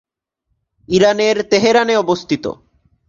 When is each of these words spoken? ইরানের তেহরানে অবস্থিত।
ইরানের 0.89 1.37
তেহরানে 1.43 1.95
অবস্থিত। 1.97 2.45